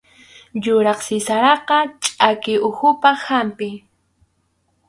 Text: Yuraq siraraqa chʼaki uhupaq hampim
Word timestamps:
Yuraq 0.63 0.99
siraraqa 1.07 1.77
chʼaki 2.03 2.53
uhupaq 2.67 3.17
hampim 3.27 3.75